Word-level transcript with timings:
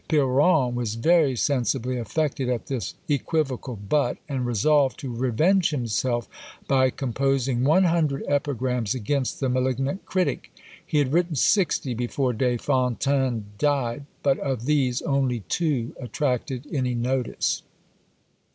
Piron 0.07 0.73
was 0.73 0.95
very 0.95 1.35
sensibly 1.35 1.99
affected 1.99 2.49
at 2.49 2.65
this 2.65 2.95
equivocal 3.07 3.75
but, 3.75 4.17
and 4.27 4.47
resolved 4.47 4.99
to 4.99 5.13
revenge 5.15 5.69
himself 5.69 6.27
by 6.67 6.89
composing 6.89 7.63
one 7.63 7.83
hundred 7.83 8.23
epigrams 8.27 8.95
against 8.95 9.39
the 9.39 9.47
malignant 9.47 10.03
critic. 10.07 10.51
He 10.83 10.97
had 10.97 11.13
written 11.13 11.35
sixty 11.35 11.93
before 11.93 12.33
Des 12.33 12.57
Fontaines 12.57 13.43
died: 13.59 14.07
but 14.23 14.39
of 14.39 14.65
these 14.65 15.03
only 15.03 15.41
two 15.41 15.93
attracted 15.99 16.65
any 16.73 16.95
notice. 16.95 17.61